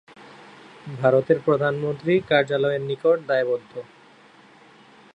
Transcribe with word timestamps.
ভারতের 0.99 1.37
প্রধানমন্ত্রী 1.45 2.13
কার্যালয়ের 2.29 2.81
নিকট 2.81 3.17
দায়বদ্ধ। 3.27 3.71